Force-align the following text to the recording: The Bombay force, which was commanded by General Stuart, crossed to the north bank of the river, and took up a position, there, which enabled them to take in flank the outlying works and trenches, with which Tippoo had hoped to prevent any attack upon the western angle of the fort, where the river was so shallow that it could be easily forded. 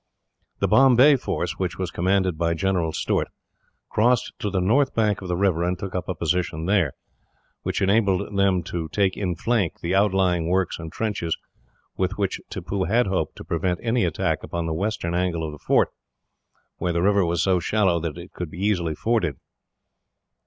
The 0.57 0.67
Bombay 0.67 1.15
force, 1.15 1.59
which 1.59 1.77
was 1.77 1.91
commanded 1.91 2.35
by 2.35 2.55
General 2.55 2.91
Stuart, 2.91 3.27
crossed 3.87 4.33
to 4.39 4.49
the 4.49 4.59
north 4.59 4.95
bank 4.95 5.21
of 5.21 5.27
the 5.27 5.37
river, 5.37 5.63
and 5.63 5.77
took 5.77 5.93
up 5.93 6.09
a 6.09 6.15
position, 6.15 6.65
there, 6.65 6.93
which 7.61 7.83
enabled 7.83 8.35
them 8.35 8.63
to 8.63 8.89
take 8.89 9.15
in 9.15 9.35
flank 9.35 9.79
the 9.81 9.93
outlying 9.93 10.47
works 10.47 10.79
and 10.79 10.91
trenches, 10.91 11.37
with 11.97 12.17
which 12.17 12.41
Tippoo 12.49 12.85
had 12.85 13.05
hoped 13.05 13.35
to 13.35 13.43
prevent 13.43 13.79
any 13.83 14.03
attack 14.03 14.41
upon 14.41 14.65
the 14.65 14.73
western 14.73 15.13
angle 15.13 15.43
of 15.43 15.51
the 15.51 15.59
fort, 15.59 15.89
where 16.77 16.93
the 16.93 17.03
river 17.03 17.23
was 17.23 17.43
so 17.43 17.59
shallow 17.59 17.99
that 17.99 18.17
it 18.17 18.33
could 18.33 18.49
be 18.49 18.57
easily 18.65 18.95
forded. 18.95 19.35